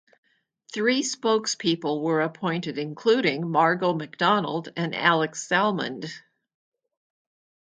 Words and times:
Three 0.73 1.03
spokespeople 1.03 2.01
were 2.01 2.21
appointed, 2.21 2.79
including 2.79 3.47
Margo 3.51 3.93
MacDonald 3.93 4.69
and 4.75 4.95
Alex 4.95 5.47
Salmond. 5.47 6.09